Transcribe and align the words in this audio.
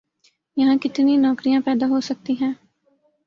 یہاں 0.57 0.75
کتنی 0.77 1.17
نوکریاں 1.17 1.61
پیدا 1.65 1.87
ہو 1.89 1.99
سکتی 2.01 2.33
ہیں؟ 2.41 2.51